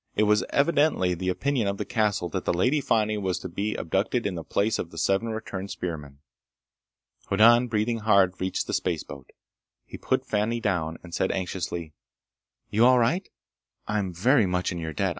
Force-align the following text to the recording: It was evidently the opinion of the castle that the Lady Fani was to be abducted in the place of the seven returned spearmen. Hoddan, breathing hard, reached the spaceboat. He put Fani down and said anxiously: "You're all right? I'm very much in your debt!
It 0.15 0.23
was 0.23 0.43
evidently 0.49 1.13
the 1.13 1.29
opinion 1.29 1.67
of 1.67 1.77
the 1.77 1.85
castle 1.85 2.27
that 2.29 2.45
the 2.45 2.53
Lady 2.55 2.81
Fani 2.81 3.19
was 3.19 3.37
to 3.37 3.47
be 3.47 3.75
abducted 3.75 4.25
in 4.25 4.33
the 4.33 4.43
place 4.43 4.79
of 4.79 4.89
the 4.89 4.97
seven 4.97 5.29
returned 5.29 5.69
spearmen. 5.69 6.17
Hoddan, 7.27 7.67
breathing 7.67 7.99
hard, 7.99 8.41
reached 8.41 8.65
the 8.65 8.73
spaceboat. 8.73 9.29
He 9.85 9.99
put 9.99 10.25
Fani 10.25 10.59
down 10.59 10.97
and 11.03 11.13
said 11.13 11.31
anxiously: 11.31 11.93
"You're 12.71 12.87
all 12.87 12.97
right? 12.97 13.29
I'm 13.87 14.11
very 14.11 14.47
much 14.47 14.71
in 14.71 14.79
your 14.79 14.91
debt! 14.91 15.09